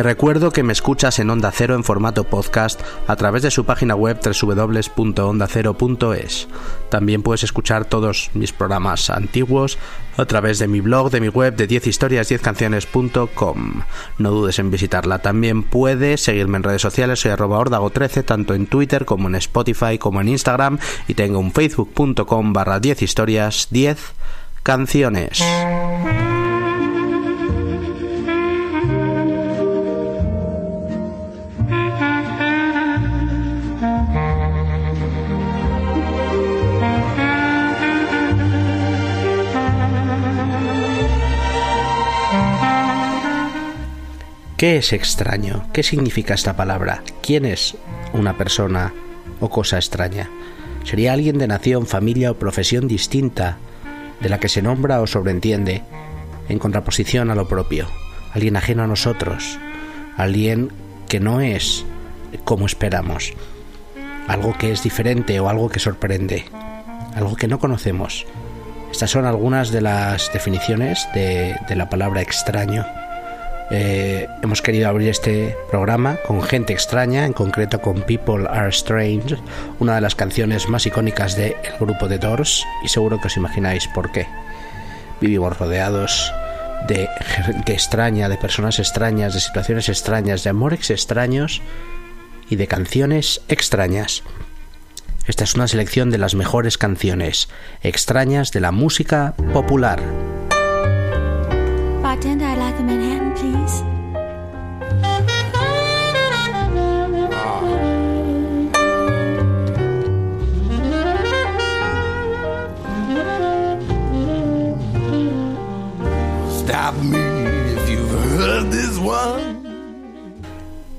[0.00, 3.66] Te recuerdo que me escuchas en Onda Cero en formato podcast a través de su
[3.66, 6.48] página web www.ondacero.es.
[6.88, 9.76] También puedes escuchar todos mis programas antiguos
[10.16, 13.82] a través de mi blog, de mi web de 10historias10canciones.com.
[14.16, 15.18] No dudes en visitarla.
[15.18, 19.98] También puedes seguirme en redes sociales, soy arroba ordago13, tanto en Twitter como en Spotify
[19.98, 20.78] como en Instagram
[21.08, 24.14] y tengo un facebook.com barra 10 historias 10
[24.62, 25.42] canciones.
[44.60, 45.64] ¿Qué es extraño?
[45.72, 47.02] ¿Qué significa esta palabra?
[47.22, 47.78] ¿Quién es
[48.12, 48.92] una persona
[49.40, 50.28] o cosa extraña?
[50.84, 53.56] ¿Sería alguien de nación, familia o profesión distinta
[54.20, 55.80] de la que se nombra o sobreentiende
[56.50, 57.86] en contraposición a lo propio?
[58.34, 59.58] ¿Alguien ajeno a nosotros?
[60.18, 60.70] ¿Alguien
[61.08, 61.86] que no es
[62.44, 63.32] como esperamos?
[64.28, 66.44] ¿Algo que es diferente o algo que sorprende?
[67.14, 68.26] ¿Algo que no conocemos?
[68.92, 72.84] Estas son algunas de las definiciones de, la palabra extraño.
[73.72, 79.36] Eh, hemos querido abrir este programa con gente extraña, en concreto con People Are Strange,
[79.78, 83.86] una de las canciones más icónicas del grupo de Doors, y seguro que os imagináis
[83.88, 84.26] por qué.
[85.20, 86.32] Vivimos rodeados
[86.88, 91.62] de gente extraña, de personas extrañas, de situaciones extrañas, de amores extraños
[92.48, 94.24] y de canciones extrañas.
[95.28, 97.48] Esta es una selección de las mejores canciones
[97.82, 100.00] extrañas de la música popular.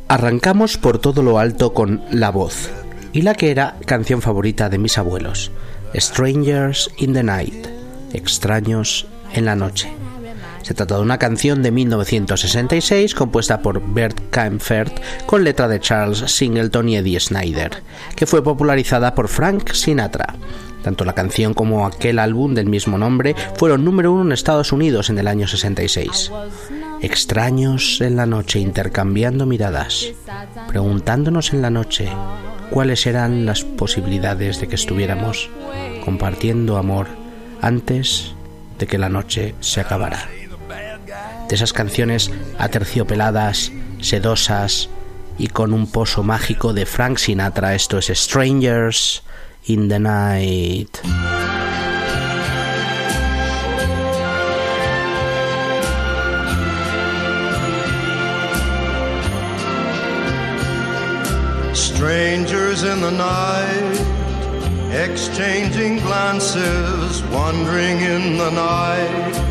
[0.07, 2.69] Arrancamos por todo lo alto con La Voz
[3.13, 5.51] y la que era canción favorita de mis abuelos,
[5.95, 7.67] Strangers in the Night,
[8.13, 9.91] Extraños en la Noche.
[10.61, 16.19] Se trata de una canción de 1966 compuesta por Bert Kaempfert con letra de Charles
[16.27, 17.83] Singleton y Eddie Snyder,
[18.15, 20.35] que fue popularizada por Frank Sinatra.
[20.83, 25.09] Tanto la canción como aquel álbum del mismo nombre fueron número uno en Estados Unidos
[25.09, 26.31] en el año 66.
[27.01, 30.07] Extraños en la noche intercambiando miradas,
[30.67, 32.09] preguntándonos en la noche
[32.71, 35.49] cuáles eran las posibilidades de que estuviéramos
[36.03, 37.07] compartiendo amor
[37.61, 38.33] antes
[38.79, 40.27] de que la noche se acabara.
[41.51, 44.87] De esas canciones aterciopeladas, sedosas
[45.37, 49.21] y con un pozo mágico de Frank Sinatra, esto es Strangers
[49.65, 50.97] in the Night.
[61.73, 63.99] Strangers in the night,
[64.93, 69.50] exchanging glances, wandering in the night.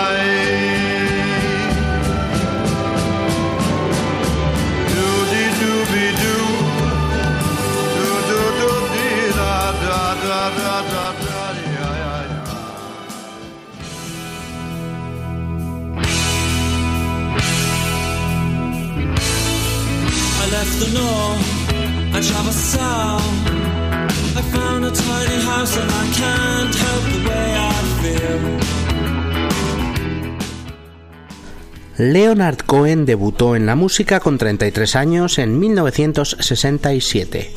[31.97, 37.51] Leonard Cohen debutó en la música con 33 años en 1967.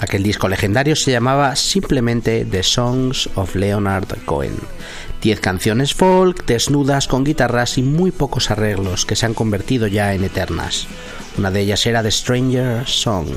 [0.00, 4.56] Aquel disco legendario se llamaba simplemente The Songs of Leonard Cohen,
[5.24, 10.12] Diez canciones folk, desnudas, con guitarras y muy pocos arreglos que se han convertido ya
[10.12, 10.86] en eternas.
[11.38, 13.28] Una de ellas era The Stranger Song,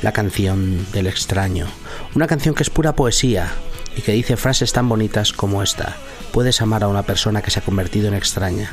[0.00, 1.66] la canción del extraño.
[2.14, 3.52] Una canción que es pura poesía
[3.94, 5.98] y que dice frases tan bonitas como esta.
[6.32, 8.72] puedes amar a una persona que se ha convertido en extraña.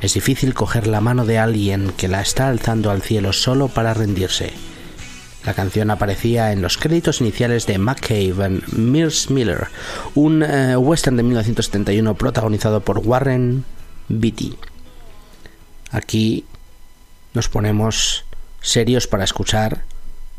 [0.00, 3.92] Es difícil coger la mano de alguien que la está alzando al cielo solo para
[3.92, 4.52] rendirse.
[5.46, 9.68] La canción aparecía en los créditos iniciales de McCabe and Mears Miller,
[10.16, 13.64] un eh, western de 1971 protagonizado por Warren
[14.08, 14.56] Beatty.
[15.92, 16.44] Aquí
[17.32, 18.24] nos ponemos
[18.60, 19.84] serios para escuchar,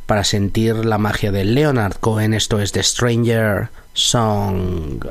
[0.08, 2.34] para sentir la magia de Leonard Cohen.
[2.34, 5.06] Esto es The Stranger Song.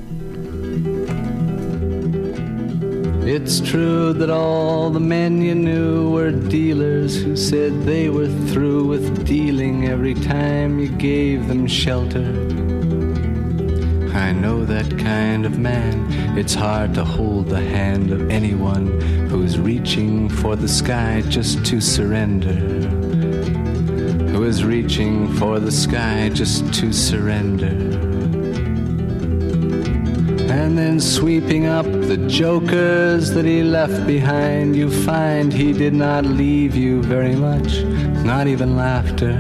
[3.29, 8.87] It's true that all the men you knew were dealers who said they were through
[8.87, 12.25] with dealing every time you gave them shelter.
[14.15, 16.39] I know that kind of man.
[16.39, 21.81] It's hard to hold the hand of anyone who's reaching for the sky just to
[21.81, 22.55] surrender.
[24.31, 28.06] Who is reaching for the sky just to surrender
[30.67, 36.25] and then sweeping up the jokers that he left behind, you find he did not
[36.25, 37.85] leave you very much,
[38.25, 39.37] not even laughter.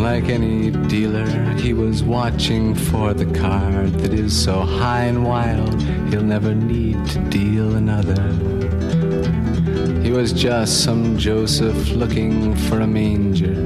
[0.00, 5.82] Like any dealer, he was watching for the card that is so high and wild,
[6.10, 8.22] he'll never need to deal another.
[10.00, 13.58] He was just some Joseph looking for a manger.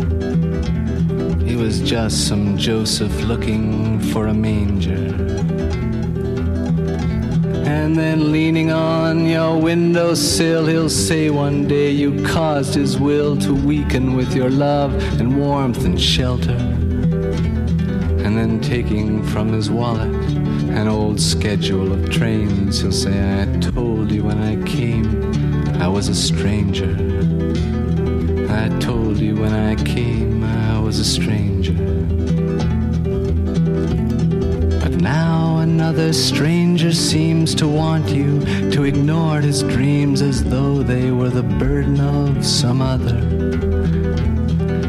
[1.45, 5.24] He was just some Joseph looking for a manger
[7.75, 13.53] and then leaning on your windowsill, he'll say one day you caused his will to
[13.53, 16.59] weaken with your love and warmth and shelter.
[18.25, 20.15] And then taking from his wallet
[20.81, 25.09] an old schedule of trains, he'll say, I told you when I came
[25.83, 26.95] I was a stranger.
[28.51, 31.54] I told you when I came I was a stranger.
[35.85, 41.43] Another stranger seems to want you to ignore his dreams as though they were the
[41.43, 43.21] burden of some other.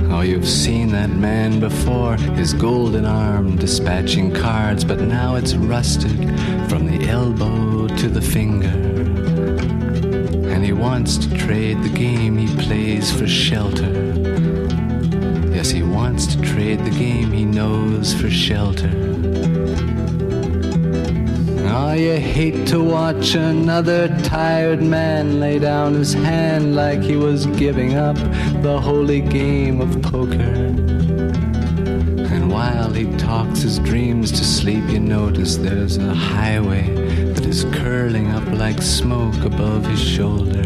[0.10, 6.18] Oh, you've seen that man before, his golden arm dispatching cards, but now it's rusted
[6.70, 8.70] from the elbow to the finger.
[10.50, 13.92] And he wants to trade the game he plays for shelter.
[15.54, 19.04] Yes, he wants to trade the game he knows for shelter.
[21.96, 27.96] You hate to watch another tired man lay down his hand like he was giving
[27.96, 28.18] up
[28.62, 30.56] the holy game of poker.
[32.34, 36.84] And while he talks his dreams to sleep, you notice there's a highway
[37.34, 40.66] that is curling up like smoke above his shoulder.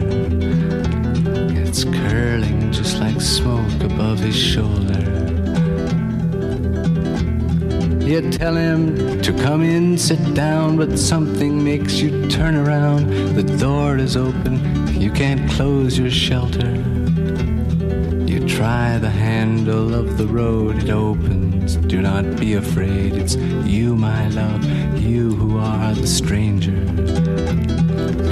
[1.62, 4.99] It's curling just like smoke above his shoulder.
[8.10, 13.36] You tell him to come in, sit down, but something makes you turn around.
[13.36, 16.72] The door is open, you can't close your shelter.
[18.26, 21.76] You try the handle of the road, it opens.
[21.76, 24.66] Do not be afraid, it's you, my love,
[25.00, 26.84] you who are the stranger.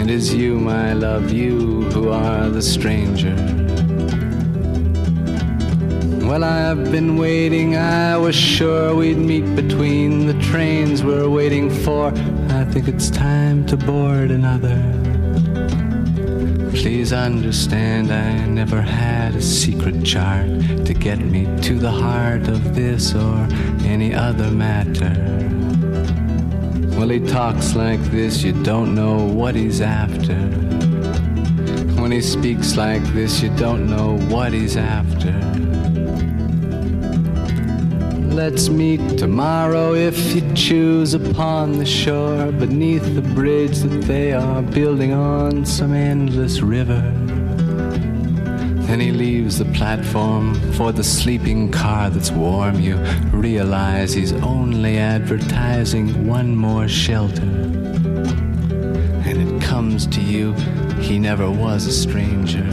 [0.02, 3.36] It is you, my love, you who are the stranger.
[6.28, 12.08] Well, I've been waiting, I was sure we'd meet between the trains we're waiting for.
[12.50, 14.78] I think it's time to board another.
[16.72, 20.50] Please understand, I never had a secret chart
[20.86, 23.48] to get me to the heart of this or
[23.86, 25.16] any other matter.
[26.98, 30.36] Well, he talks like this, you don't know what he's after.
[32.02, 35.67] When he speaks like this, you don't know what he's after.
[38.38, 44.62] Let's meet tomorrow if you choose upon the shore beneath the bridge that they are
[44.62, 47.02] building on some endless river.
[48.86, 52.80] Then he leaves the platform for the sleeping car that's warm.
[52.80, 52.98] You
[53.32, 57.42] realize he's only advertising one more shelter.
[59.26, 60.54] And it comes to you,
[61.02, 62.67] he never was a stranger.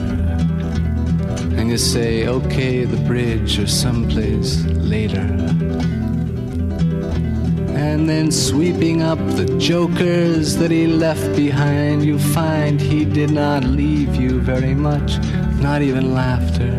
[1.64, 5.26] And you say, okay, the bridge or someplace later.
[7.74, 13.64] And then sweeping up the jokers that he left behind, you find he did not
[13.64, 15.16] leave you very much,
[15.58, 16.70] not even laughter.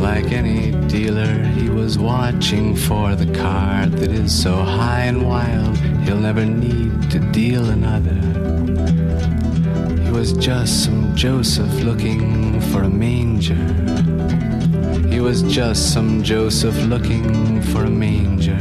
[0.00, 5.76] Like any dealer, he was watching for the card that is so high and wild,
[6.04, 8.37] he'll never need to deal another.
[10.18, 13.54] Was just some Joseph looking for a manger.
[15.08, 18.58] He was just some Joseph looking for a manger.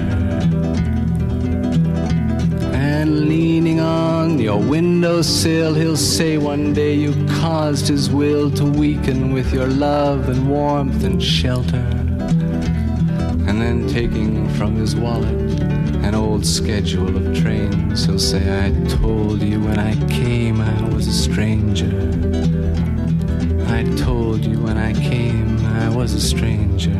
[4.48, 5.74] a windowsill.
[5.74, 11.04] He'll say one day you caused his will to weaken with your love and warmth
[11.04, 11.88] and shelter.
[13.48, 15.67] And then taking from his wallet
[16.08, 21.06] an old schedule of trains, he'll say, I told you when I came I was
[21.06, 21.92] a stranger.
[23.68, 26.96] I told you when I came I was a stranger.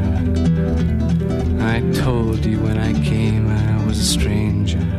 [1.62, 4.97] I told you when I came I was a stranger.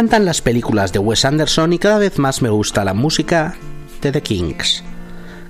[0.00, 3.56] Encantan las películas de Wes Anderson y cada vez más me gusta la música
[4.00, 4.82] de The Kings.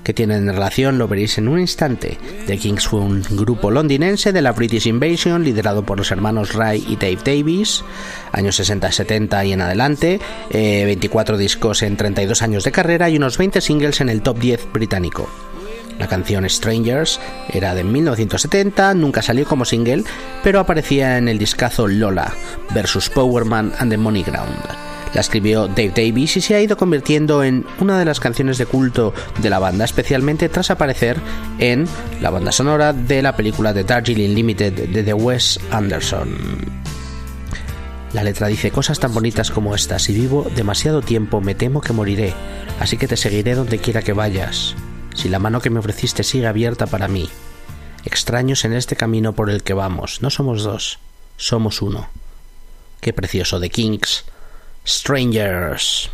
[0.02, 2.19] Que tienen relación lo veréis en un instante.
[2.49, 6.85] The Kings fue un grupo londinense de la British Invasion liderado por los hermanos Ray
[6.88, 7.85] y Dave Davies,
[8.33, 10.19] años 60-70 y en adelante,
[10.50, 14.40] eh, 24 discos en 32 años de carrera y unos 20 singles en el top
[14.40, 15.30] 10 británico.
[16.00, 17.21] La canción Strangers
[17.52, 20.02] era de 1970, nunca salió como single,
[20.42, 22.33] pero aparecía en el discazo Lola
[22.75, 24.57] versus Powerman and the Money Ground.
[25.12, 28.64] La escribió Dave Davies y se ha ido convirtiendo en una de las canciones de
[28.64, 31.19] culto de la banda, especialmente tras aparecer
[31.59, 31.87] en
[32.23, 36.30] la banda sonora de la película de Darjeeling Limited de The Wes Anderson.
[38.14, 41.92] La letra dice cosas tan bonitas como esta, si vivo demasiado tiempo me temo que
[41.92, 42.33] moriré,
[42.78, 44.75] así que te seguiré donde quiera que vayas.
[45.14, 47.29] Si la mano que me ofreciste sigue abierta para mí.
[48.05, 50.99] Extraños en este camino por el que vamos, no somos dos,
[51.37, 52.09] somos uno.
[53.00, 54.25] Qué precioso de Kings.
[54.87, 56.11] Strangers.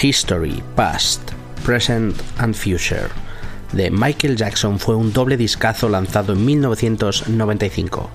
[0.00, 1.32] History, Past,
[1.64, 3.08] Present and Future
[3.72, 8.10] de Michael Jackson fue un doble discazo lanzado en 1995.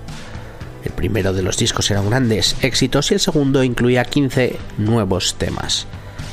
[0.84, 5.86] El primero de los discos eran grandes éxitos y el segundo incluía 15 nuevos temas.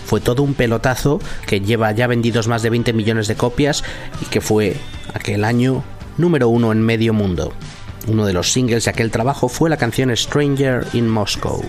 [0.06, 3.84] Fue todo un pelotazo que lleva ya vendidos más de 20 millones de copias
[4.22, 4.76] y que fue
[5.14, 5.84] aquel año
[6.18, 7.54] número uno en medio mundo.
[8.08, 11.64] Uno de los singles de aquel trabajo fue la canción Stranger in Moscow,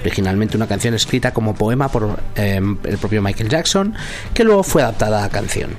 [0.00, 3.94] originalmente una canción escrita como poema por em, el propio Michael Jackson,
[4.34, 5.70] que luego fue adaptada a canción.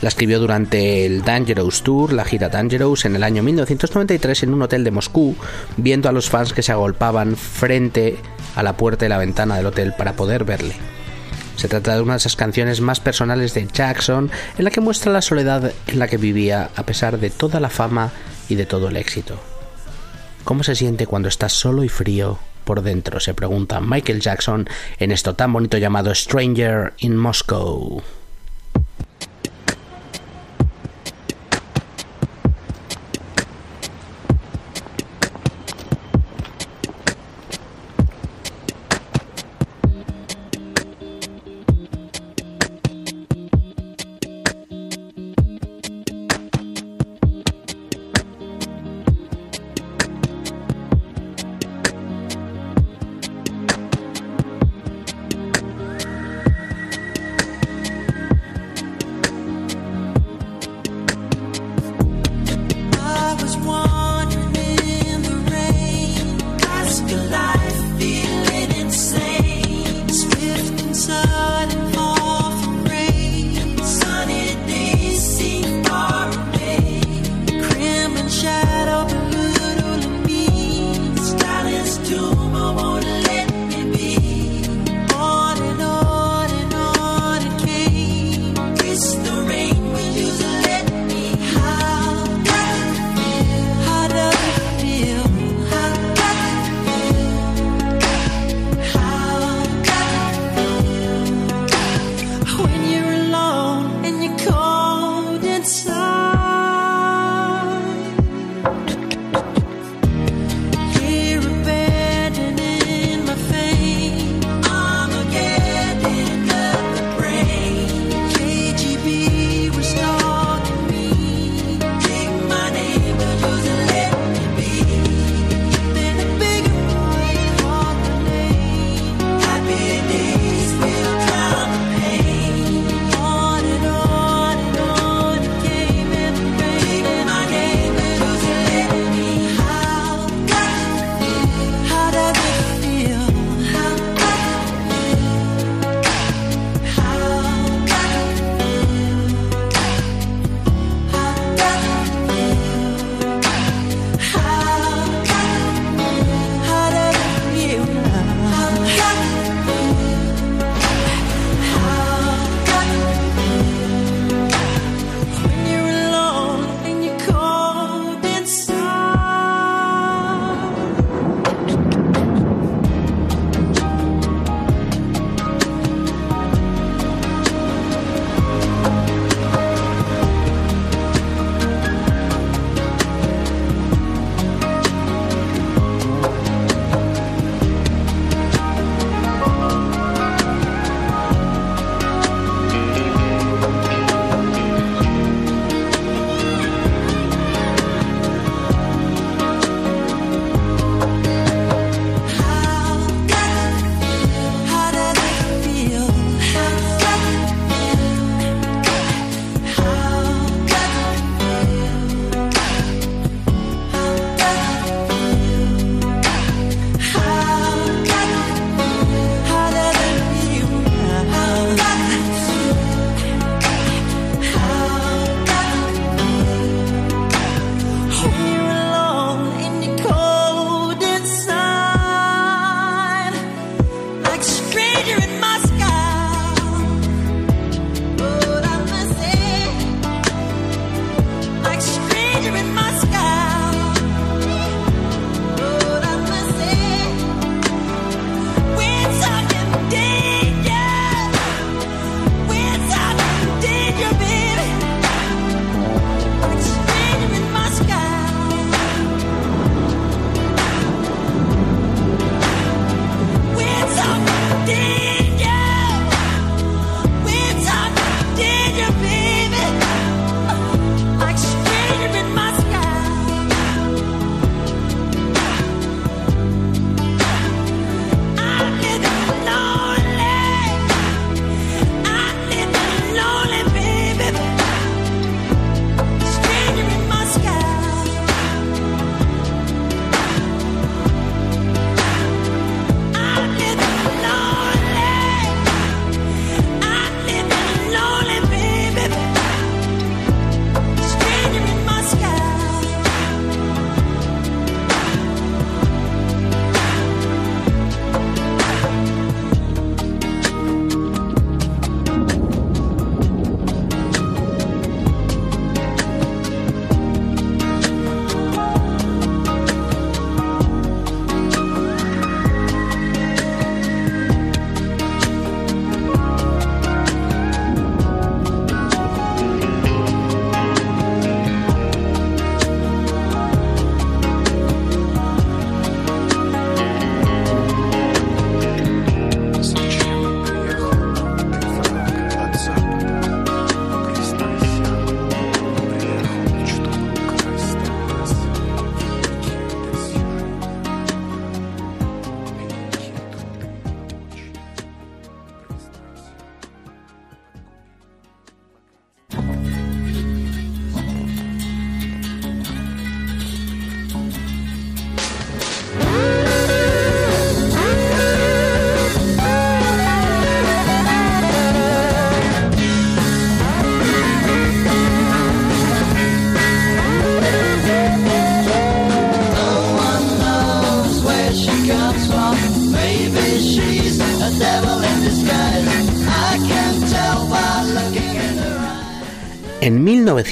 [0.00, 4.62] La escribió durante el Dangerous Tour, la gira Dangerous, en el año 1993 en un
[4.62, 5.36] hotel de Moscú,
[5.76, 8.16] viendo a los fans que se agolpaban frente
[8.56, 10.74] a la puerta y la ventana del hotel para poder verle.
[11.54, 15.12] Se trata de una de esas canciones más personales de Jackson, en la que muestra
[15.12, 18.10] la soledad en la que vivía a pesar de toda la fama
[18.48, 19.38] y de todo el éxito.
[20.42, 23.20] ¿Cómo se siente cuando estás solo y frío por dentro?
[23.20, 28.02] Se pregunta Michael Jackson en esto tan bonito llamado Stranger in Moscow.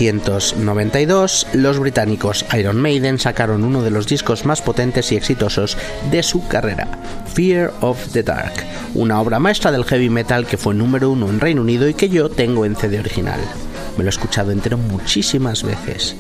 [0.00, 5.76] 1992, los británicos Iron Maiden sacaron uno de los discos más potentes y exitosos
[6.10, 6.88] de su carrera,
[7.34, 8.52] Fear of the Dark,
[8.94, 12.08] una obra maestra del heavy metal que fue número uno en Reino Unido y que
[12.08, 13.40] yo tengo en CD original.
[13.98, 16.16] Me lo he escuchado entero muchísimas veces.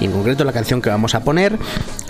[0.00, 1.58] Y en concreto la canción que vamos a poner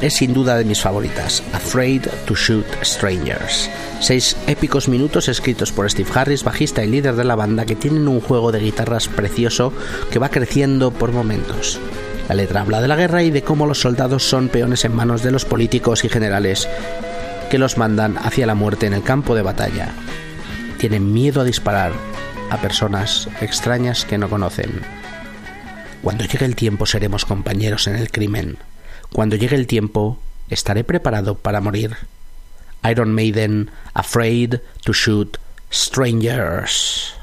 [0.00, 3.70] es sin duda de mis favoritas, Afraid to Shoot Strangers.
[4.00, 8.06] Seis épicos minutos escritos por Steve Harris, bajista y líder de la banda, que tienen
[8.08, 9.72] un juego de guitarras precioso
[10.10, 11.80] que va creciendo por momentos.
[12.28, 15.22] La letra habla de la guerra y de cómo los soldados son peones en manos
[15.22, 16.68] de los políticos y generales
[17.50, 19.88] que los mandan hacia la muerte en el campo de batalla.
[20.76, 21.92] Tienen miedo a disparar
[22.50, 24.97] a personas extrañas que no conocen.
[26.02, 28.58] Cuando llegue el tiempo seremos compañeros en el crimen.
[29.12, 31.96] Cuando llegue el tiempo estaré preparado para morir.
[32.88, 35.38] Iron Maiden, Afraid to Shoot
[35.70, 37.14] Strangers.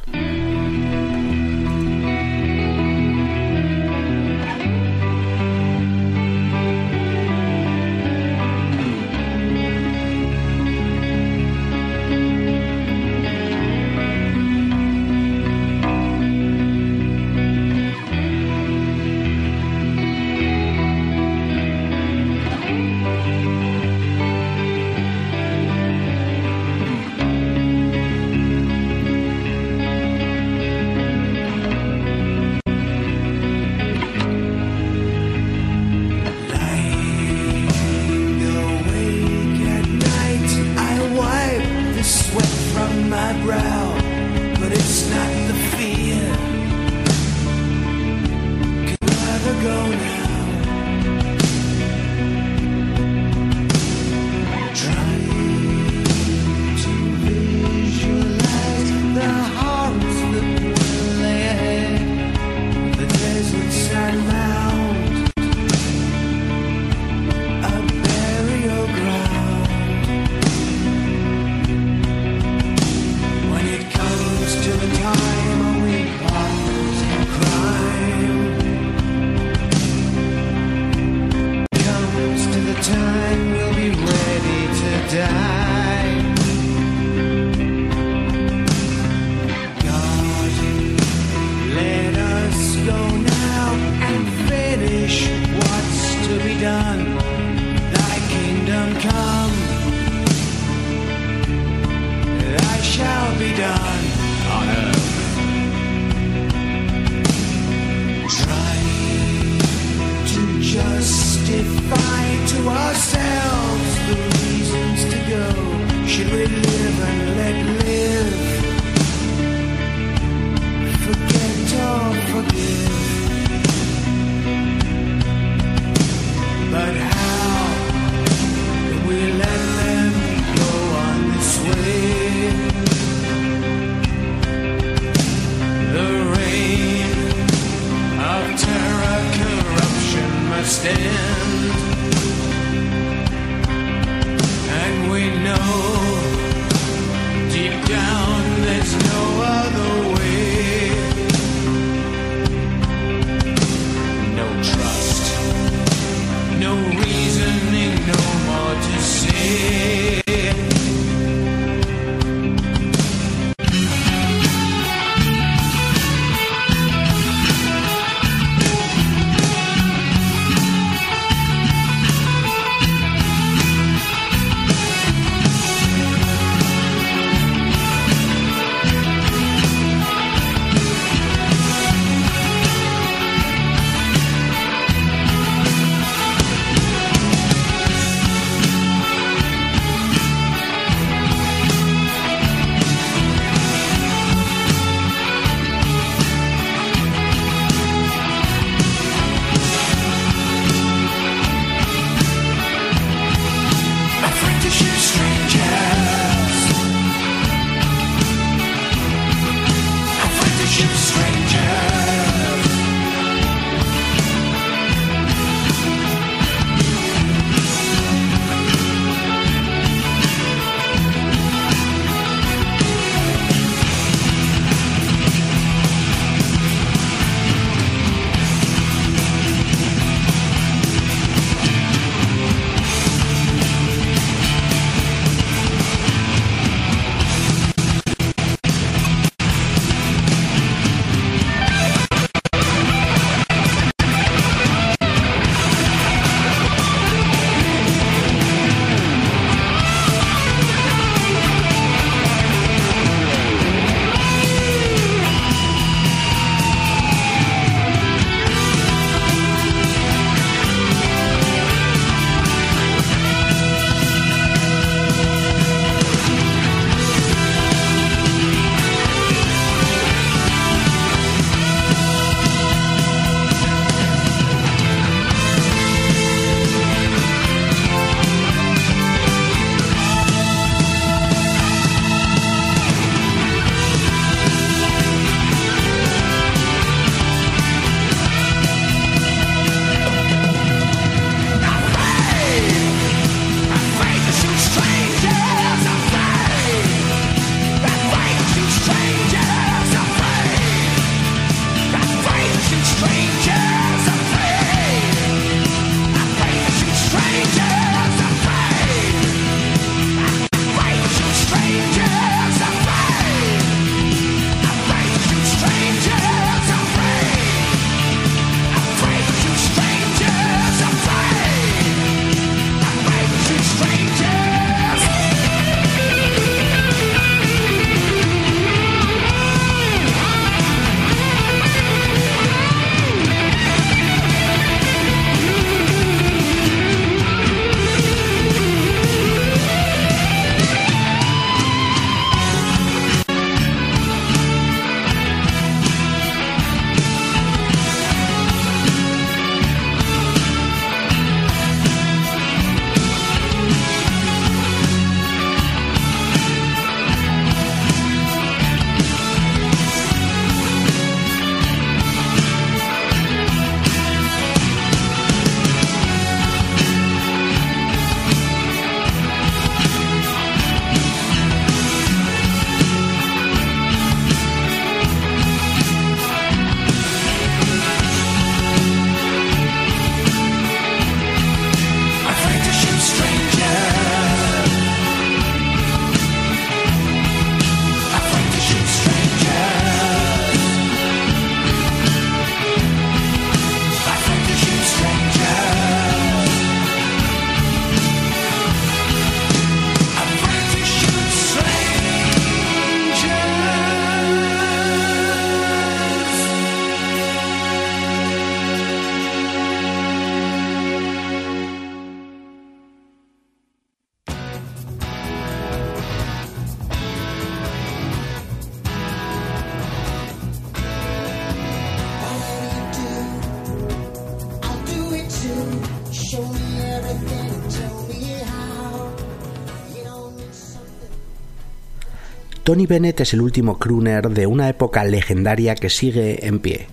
[432.76, 436.88] Tony Bennett es el último crooner de una época legendaria que sigue en pie.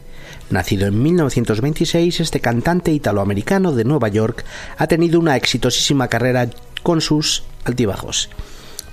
[0.49, 4.45] Nacido en 1926, este cantante italoamericano de Nueva York
[4.78, 6.49] ha tenido una exitosísima carrera
[6.85, 8.30] con sus altibajos.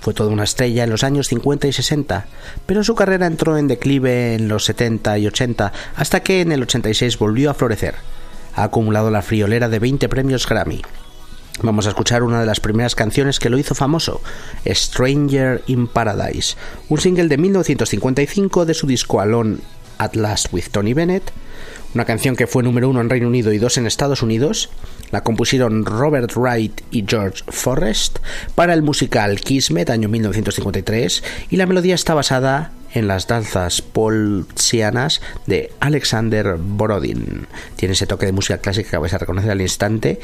[0.00, 2.26] Fue toda una estrella en los años 50 y 60,
[2.66, 6.62] pero su carrera entró en declive en los 70 y 80 hasta que en el
[6.62, 7.94] 86 volvió a florecer.
[8.56, 10.82] Ha acumulado la friolera de 20 premios Grammy.
[11.62, 14.22] Vamos a escuchar una de las primeras canciones que lo hizo famoso,
[14.66, 16.56] Stranger in Paradise,
[16.88, 19.58] un single de 1955 de su disco Alone
[19.98, 21.30] at Last with Tony Bennett,
[21.94, 24.70] una canción que fue número uno en Reino Unido y dos en Estados Unidos.
[25.10, 28.20] La compusieron Robert Wright y George Forrest
[28.54, 35.20] para el musical Kismet, año 1953, y la melodía está basada en las danzas polsianas
[35.46, 37.46] de Alexander Borodin.
[37.76, 40.20] Tiene ese toque de música clásica que vais a reconocer al instante.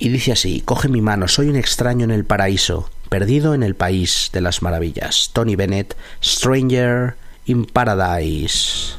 [0.00, 3.74] Y dice así, coge mi mano, soy un extraño en el paraíso, perdido en el
[3.74, 5.30] país de las maravillas.
[5.32, 8.94] Tony Bennett, Stranger in Paradise.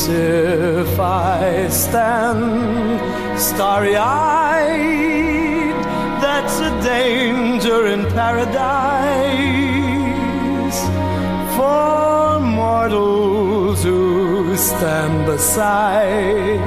[0.10, 3.00] If I stand
[3.40, 5.76] starry eyed,
[6.22, 8.66] that's a danger in paradise.
[11.56, 13.35] For mortals
[14.56, 16.60] who stand beside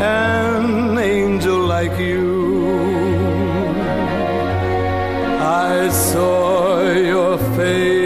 [0.00, 2.26] an angel like you.
[5.40, 8.03] I saw your face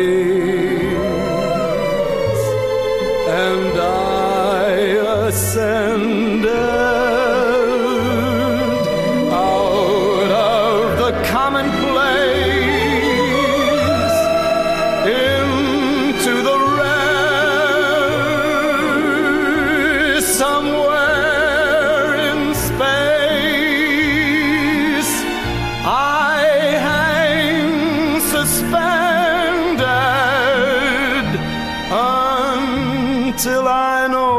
[32.39, 34.39] until I know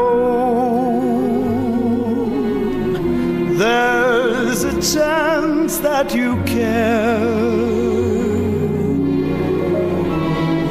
[3.56, 7.18] there's a chance that you care.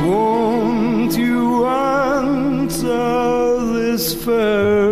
[0.07, 3.03] Won't you answer
[3.73, 4.88] this fervent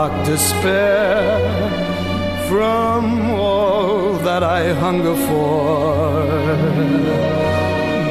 [0.00, 1.38] dark despair
[2.48, 6.24] from all that I hunger for.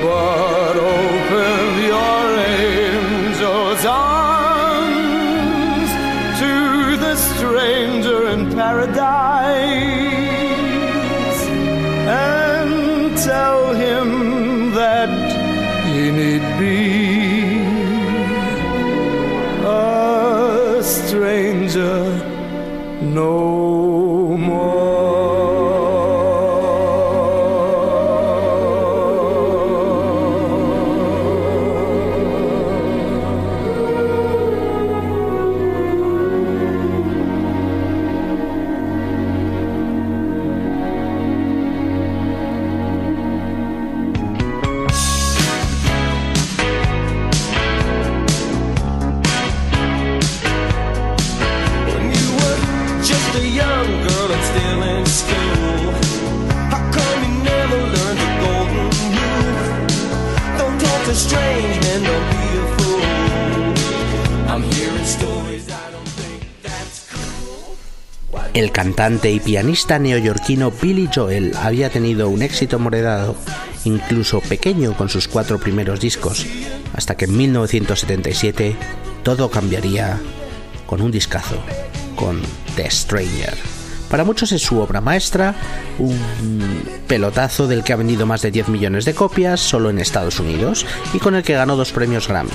[0.06, 1.62] But open
[1.94, 2.26] your
[2.68, 5.10] angel's arms
[6.42, 6.54] to
[7.06, 9.00] the stranger in paradise
[12.28, 13.69] and tell
[23.10, 23.49] no
[68.60, 73.38] El cantante y pianista neoyorquino Billy Joel había tenido un éxito moredado,
[73.86, 76.46] incluso pequeño con sus cuatro primeros discos,
[76.94, 78.76] hasta que en 1977
[79.24, 80.20] todo cambiaría
[80.86, 81.56] con un discazo,
[82.18, 82.42] con
[82.76, 83.56] The Stranger.
[84.10, 85.56] Para muchos es su obra maestra,
[85.98, 86.20] un
[87.08, 90.86] pelotazo del que ha vendido más de 10 millones de copias solo en Estados Unidos
[91.14, 92.52] y con el que ganó dos premios Grammy.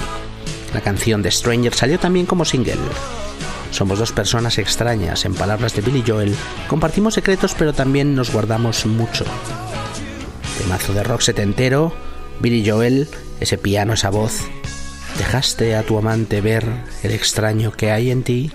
[0.75, 2.77] La canción de Stranger salió también como single.
[3.75, 6.37] Somos dos personas extrañas, en palabras de Billy Joel,
[6.69, 9.25] compartimos secretos pero también nos guardamos mucho.
[10.69, 11.93] mazo de rock setentero,
[12.39, 13.09] Billy Joel,
[13.41, 14.43] ese piano, esa voz.
[15.19, 16.65] ¿Dejaste a tu amante ver
[17.03, 18.53] el extraño que hay en ti?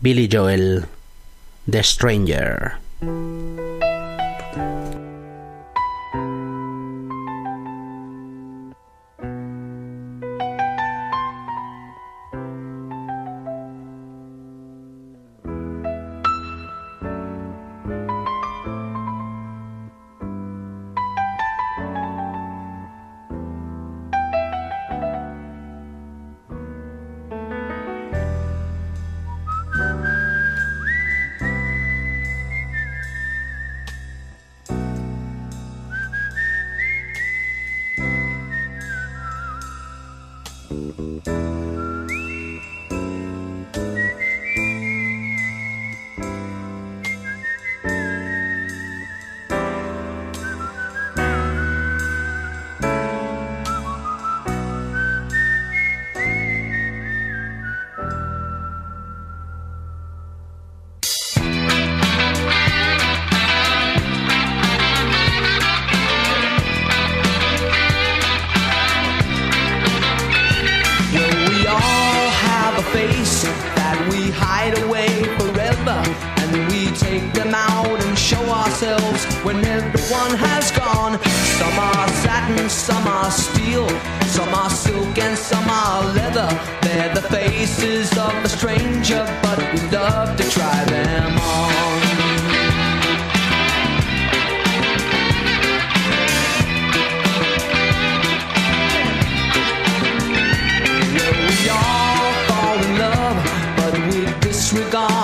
[0.00, 0.84] Billy Joel,
[1.70, 2.72] The Stranger.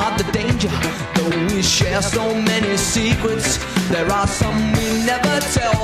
[0.01, 0.75] not the danger,
[1.15, 3.51] though we share so many secrets.
[3.95, 5.83] There are some we never tell.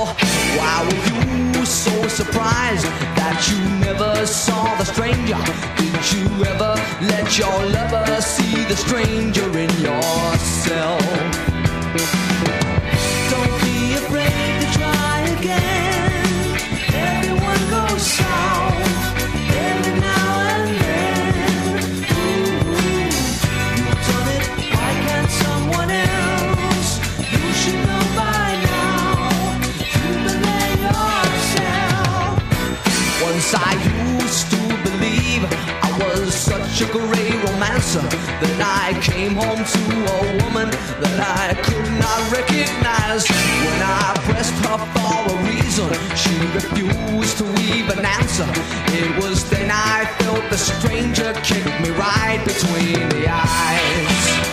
[0.57, 2.87] Why were you so surprised
[3.19, 5.41] that you never saw the stranger?
[5.81, 6.73] Did you ever
[7.11, 11.01] let your lover see the stranger in yourself?
[13.33, 15.72] Don't be afraid to try again.
[36.73, 40.69] sugar ray romancer that I came home to a woman
[41.01, 43.29] that I could not recognize.
[43.29, 47.45] When I pressed her for a reason, she refused to
[47.77, 48.49] even answer.
[48.89, 54.52] It was then I felt the stranger kick me right between the eyes.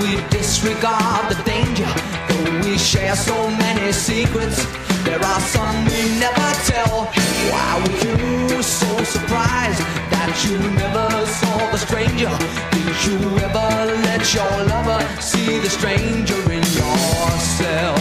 [0.00, 1.90] we disregard the danger,
[2.28, 4.64] though we share so many secrets,
[5.04, 7.04] there are some we never tell.
[7.50, 9.80] Why were you so surprised
[10.14, 12.32] that you never saw the stranger?
[12.72, 13.70] Did you ever
[14.08, 17.98] let your lover see the stranger in yourself?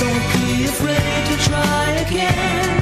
[0.00, 2.81] Don't be afraid to try again.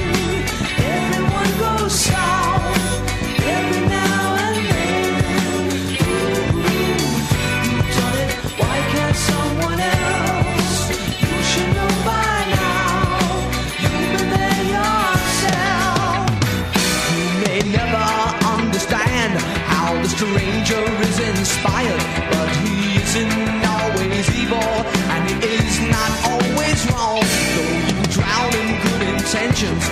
[20.21, 27.23] The ranger is inspired, but he isn't always evil, and he is not always wrong.
[27.57, 29.89] Though you drown in good intentions,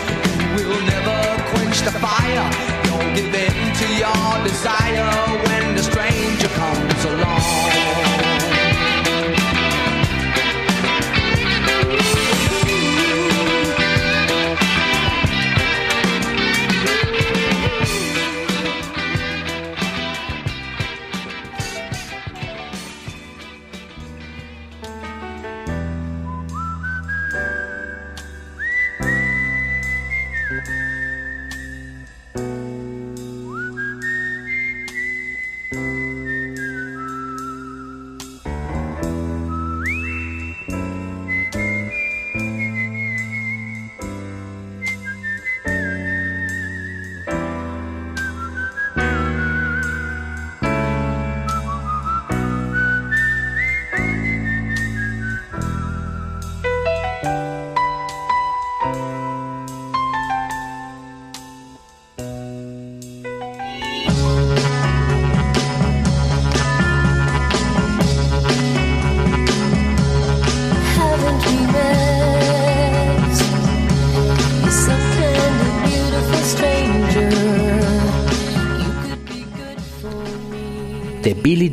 [0.60, 2.67] you will never quench the fire.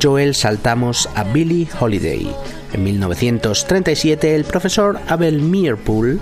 [0.05, 2.31] Joel saltamos a Billie Holiday.
[2.73, 6.19] En 1937 el profesor Abel Meerpool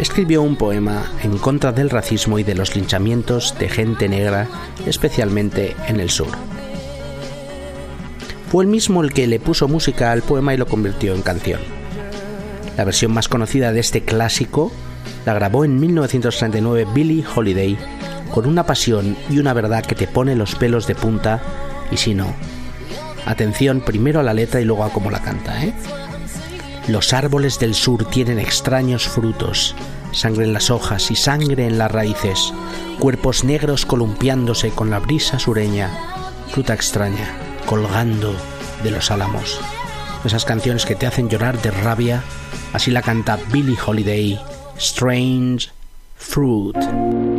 [0.00, 4.48] escribió un poema en contra del racismo y de los linchamientos de gente negra,
[4.86, 6.26] especialmente en el sur.
[8.50, 11.60] Fue el mismo el que le puso música al poema y lo convirtió en canción.
[12.76, 14.72] La versión más conocida de este clásico
[15.24, 17.78] la grabó en 1939 Billie Holiday
[18.34, 21.40] con una pasión y una verdad que te pone los pelos de punta
[21.92, 22.34] y si no,
[23.26, 25.74] atención primero a la letra y luego a cómo la canta, ¿eh?
[26.88, 29.74] Los árboles del sur tienen extraños frutos,
[30.12, 32.52] sangre en las hojas y sangre en las raíces,
[33.00, 35.90] cuerpos negros columpiándose con la brisa sureña,
[36.48, 37.28] fruta extraña,
[37.66, 38.34] colgando
[38.84, 39.60] de los álamos.
[40.24, 42.22] Esas canciones que te hacen llorar de rabia,
[42.72, 44.40] así la canta Billie Holiday,
[44.78, 45.70] Strange
[46.14, 47.35] Fruit.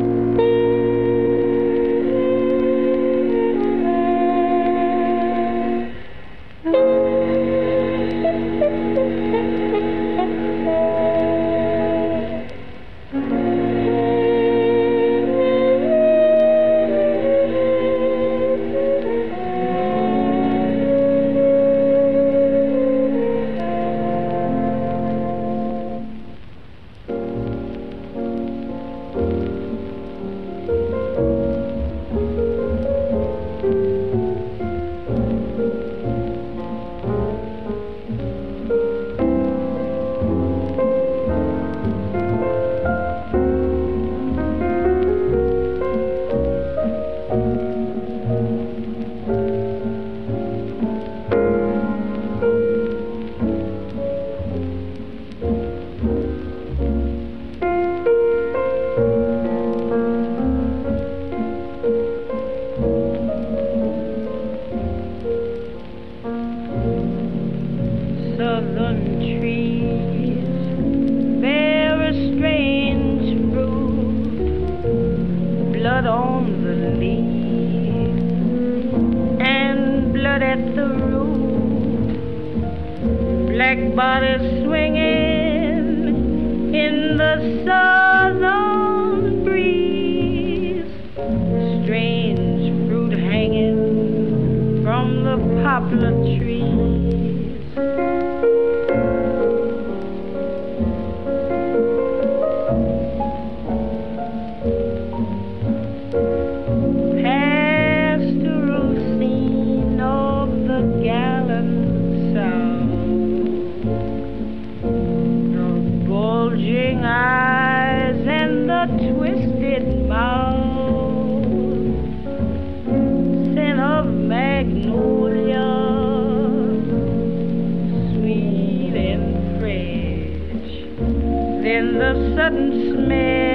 [132.37, 133.46] Sudden smell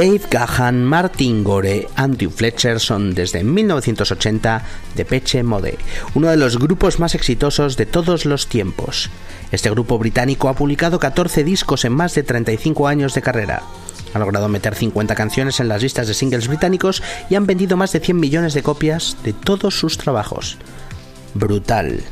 [0.00, 4.62] Dave Gahan, Martin Gore, Andrew Fletcher son desde 1980
[4.96, 5.76] Depeche Mode,
[6.14, 9.10] uno de los grupos más exitosos de todos los tiempos.
[9.52, 13.62] Este grupo británico ha publicado 14 discos en más de 35 años de carrera.
[14.14, 17.92] Ha logrado meter 50 canciones en las listas de singles británicos y han vendido más
[17.92, 20.56] de 100 millones de copias de todos sus trabajos.
[21.34, 22.04] Brutal.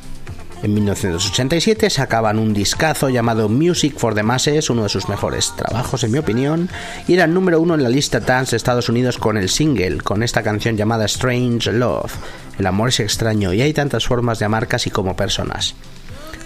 [0.61, 6.02] En 1987 sacaban un discazo llamado Music for the Masses, uno de sus mejores trabajos
[6.02, 6.68] en mi opinión,
[7.06, 9.98] y era el número uno en la lista Dance de Estados Unidos con el single,
[9.98, 12.12] con esta canción llamada Strange Love.
[12.59, 15.76] El amor es extraño y hay tantas formas de amar casi como personas.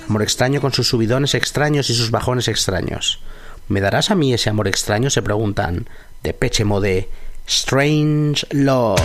[0.09, 3.21] Amor extraño con sus subidones extraños y sus bajones extraños.
[3.69, 5.09] ¿Me darás a mí ese amor extraño?
[5.09, 5.89] se preguntan.
[6.23, 7.09] De Peche Mode,
[7.47, 9.01] Strange Love.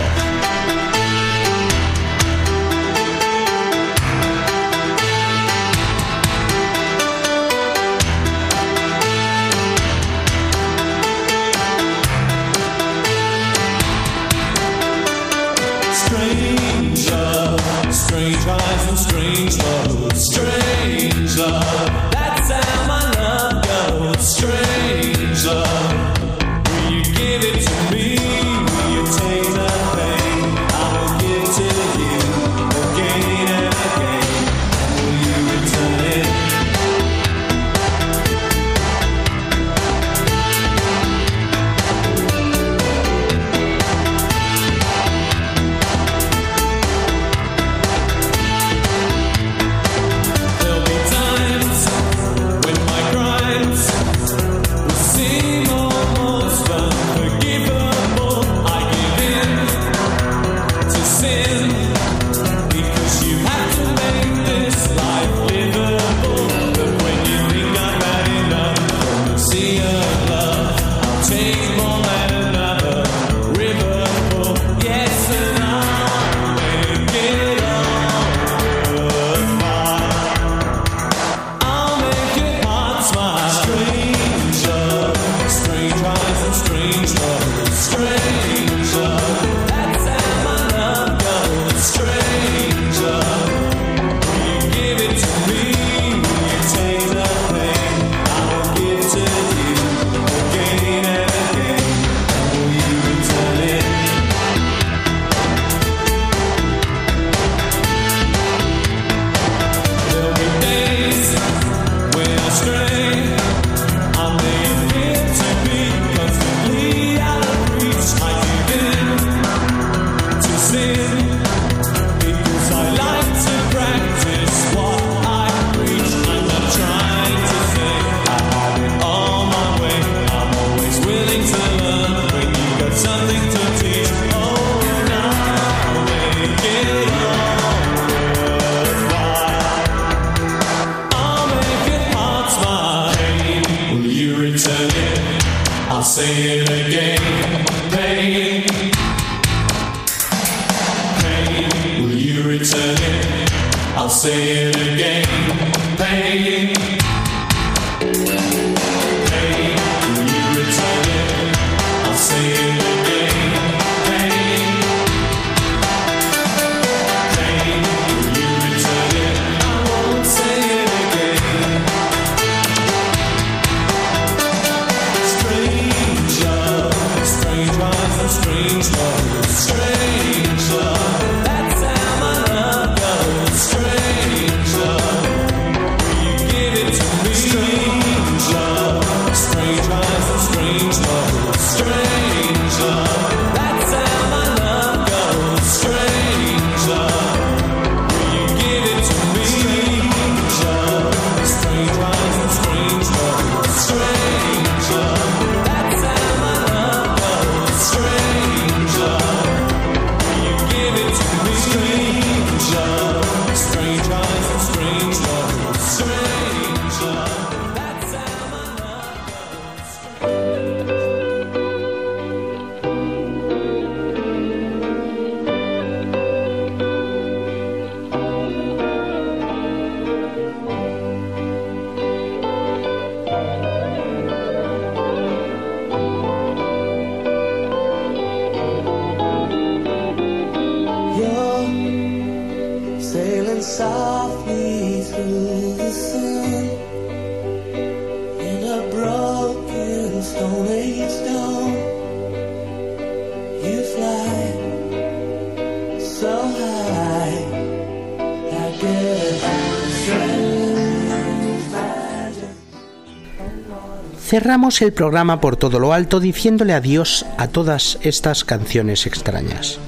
[264.28, 269.78] Cerramos el programa por todo lo alto diciéndole adiós a todas estas canciones extrañas,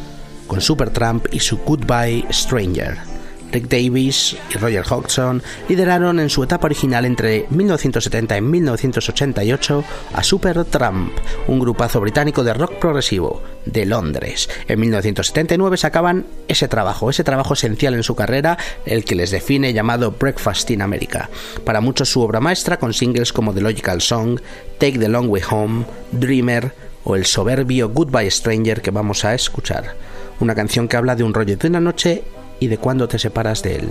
[0.47, 3.09] con Supertramp y su Goodbye Stranger.
[3.53, 9.84] Rick Davis y Roger Hodgson lideraron en su etapa original entre 1970 y 1988
[10.14, 11.12] a Supertramp,
[11.48, 14.48] un grupazo británico de rock progresivo de Londres.
[14.68, 19.72] En 1979 sacaban ese trabajo, ese trabajo esencial en su carrera, el que les define
[19.72, 21.28] llamado Breakfast in America.
[21.64, 24.40] Para muchos su obra maestra con singles como The Logical Song,
[24.78, 26.72] Take the Long Way Home, Dreamer
[27.05, 29.94] o el soberbio Goodbye Stranger que vamos a escuchar.
[30.40, 32.24] Una canción que habla de un rollo de una noche
[32.61, 33.88] y de cuándo te separas de él.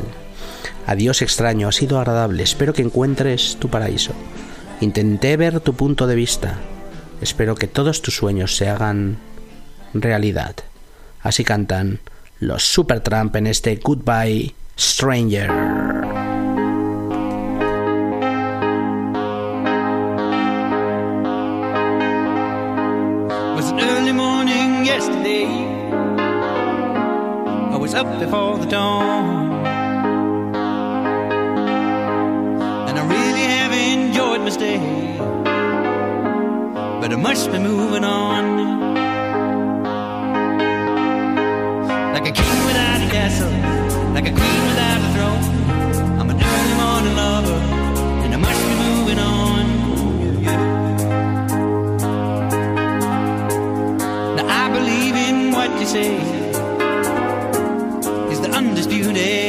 [0.85, 4.13] Adiós extraño, ha sido agradable, espero que encuentres tu paraíso.
[4.79, 6.55] Intenté ver tu punto de vista,
[7.21, 9.17] espero que todos tus sueños se hagan
[9.93, 10.55] realidad.
[11.21, 11.99] Así cantan
[12.39, 16.08] los Supertramp en este Goodbye Stranger.
[27.89, 29.65] Was up before the dawn.
[32.87, 34.77] And I really have enjoyed my stay.
[37.01, 38.43] But I must be moving on.
[42.13, 43.53] Like a king without a castle,
[44.13, 45.43] like a queen without a throne.
[46.19, 47.59] I'm an early morning lover,
[48.23, 49.65] and I must be moving on.
[54.35, 56.38] Now I believe in what you say
[59.19, 59.48] undisputed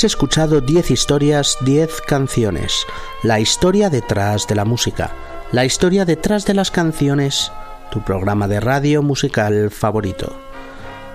[0.00, 2.86] Has escuchado 10 historias, 10 canciones.
[3.22, 5.10] La historia detrás de la música.
[5.52, 7.52] La historia detrás de las canciones.
[7.90, 10.34] Tu programa de radio musical favorito.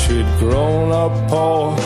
[0.00, 1.76] she'd grown up poor.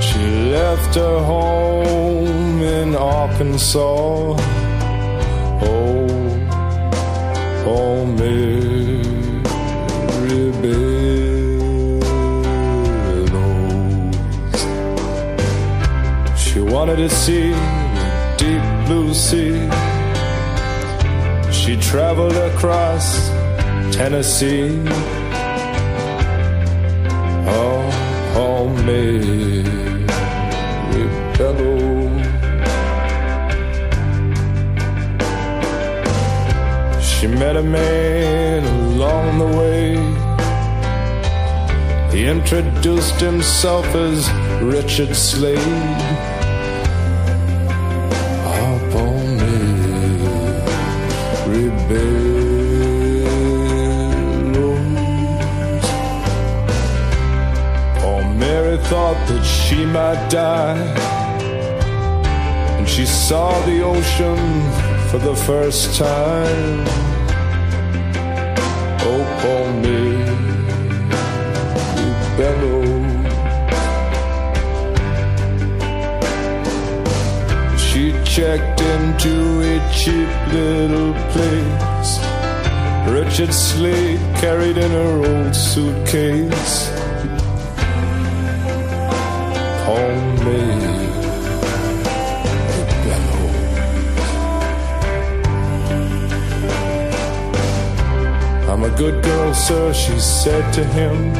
[0.00, 4.53] She left her home in Arkansas.
[5.66, 6.06] Oh,
[7.66, 9.02] oh, Mary
[10.62, 11.00] Bellows.
[16.38, 19.68] She wanted to see the deep blue sea.
[21.52, 23.28] She traveled across
[23.94, 24.82] Tennessee.
[27.46, 27.80] Oh,
[28.36, 29.62] oh, Mary
[31.38, 32.03] Bellows.
[37.24, 39.96] She met a man along the way.
[42.12, 44.30] He introduced himself as
[44.62, 45.58] Richard Slade.
[48.44, 49.36] Up on
[51.46, 52.44] Mary Bellows.
[58.04, 60.76] Oh, Mary thought that she might die.
[62.76, 64.36] And she saw the ocean
[65.08, 67.13] for the first time.
[69.04, 70.16] Poor Mary
[72.38, 73.04] Bellows.
[77.78, 82.12] She checked into a cheap little place.
[83.12, 86.88] Richard Slade carried in her old suitcase.
[89.84, 91.03] Homemade
[98.96, 101.32] good girl, sir, she said to him.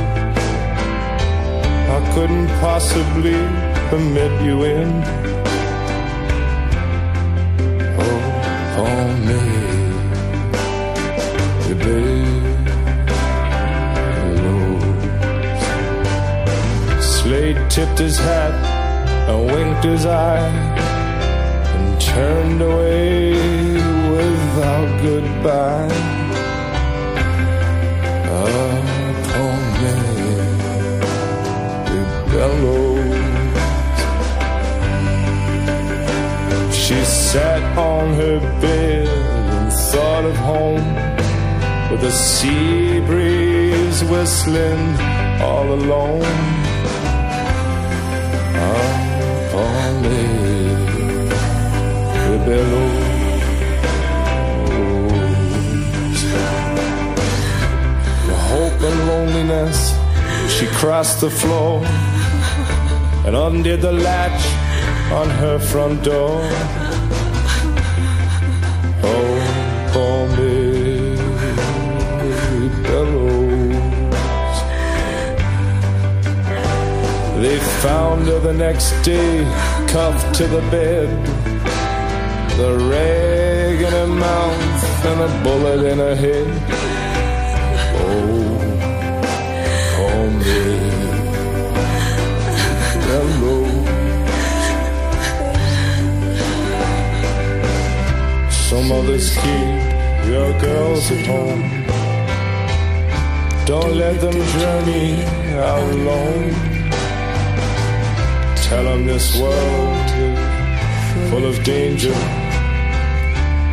[1.97, 3.41] I couldn't possibly
[3.89, 5.03] permit you in.
[7.99, 8.21] Oh,
[8.83, 9.65] oh, me,
[17.01, 18.55] Slade tipped his hat
[19.31, 20.49] and winked his eye
[21.75, 23.33] and turned away
[24.11, 26.24] without goodbye.
[29.85, 31.75] Upon Mary
[32.31, 33.15] Bellows.
[36.75, 40.89] She sat on her bed and thought of home
[41.91, 44.85] with the sea breeze whistling
[45.41, 46.23] all alone.
[49.51, 51.29] Upon Mary
[52.47, 52.94] Bellows.
[59.47, 59.95] Loneliness,
[60.53, 61.85] she crossed the floor
[63.27, 64.45] and undid the latch
[65.13, 66.41] on her front door.
[69.03, 70.75] Oh, poor Mary.
[77.43, 79.45] They found her the next day,
[79.89, 81.09] cuffed to the bed,
[82.57, 86.84] the rag in her mouth and a bullet in her head.
[98.85, 101.63] Some others keep your girls at home.
[103.65, 105.25] Don't let them journey
[105.57, 106.51] out alone.
[108.67, 112.13] Tell them this world is full of danger.